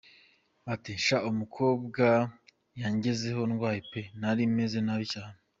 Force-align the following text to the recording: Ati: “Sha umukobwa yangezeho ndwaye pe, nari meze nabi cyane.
Ati: 0.73 0.91
“Sha 1.05 1.17
umukobwa 1.29 2.05
yangezeho 2.81 3.41
ndwaye 3.49 3.81
pe, 3.91 4.01
nari 4.19 4.43
meze 4.55 4.79
nabi 4.85 5.05
cyane. 5.13 5.35